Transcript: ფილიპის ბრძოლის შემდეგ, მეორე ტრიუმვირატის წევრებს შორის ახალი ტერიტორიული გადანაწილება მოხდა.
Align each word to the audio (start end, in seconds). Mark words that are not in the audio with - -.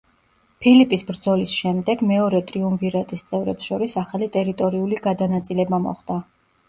ფილიპის 0.63 1.03
ბრძოლის 1.09 1.51
შემდეგ, 1.57 2.01
მეორე 2.13 2.39
ტრიუმვირატის 2.51 3.27
წევრებს 3.29 3.69
შორის 3.73 3.95
ახალი 4.05 4.31
ტერიტორიული 4.37 4.99
გადანაწილება 5.05 5.83
მოხდა. 5.85 6.19